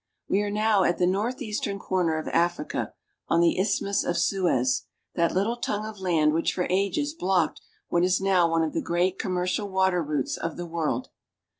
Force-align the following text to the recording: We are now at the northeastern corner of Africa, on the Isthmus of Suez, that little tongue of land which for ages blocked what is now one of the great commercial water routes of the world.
We 0.27 0.41
are 0.41 0.49
now 0.49 0.83
at 0.83 0.97
the 0.97 1.05
northeastern 1.05 1.77
corner 1.77 2.17
of 2.17 2.27
Africa, 2.29 2.95
on 3.27 3.39
the 3.39 3.59
Isthmus 3.59 4.03
of 4.03 4.17
Suez, 4.17 4.87
that 5.13 5.31
little 5.31 5.57
tongue 5.57 5.85
of 5.85 5.99
land 5.99 6.33
which 6.33 6.55
for 6.55 6.65
ages 6.71 7.13
blocked 7.13 7.61
what 7.89 8.03
is 8.03 8.19
now 8.19 8.49
one 8.49 8.63
of 8.63 8.73
the 8.73 8.81
great 8.81 9.19
commercial 9.19 9.69
water 9.69 10.01
routes 10.01 10.37
of 10.37 10.57
the 10.57 10.65
world. 10.65 11.09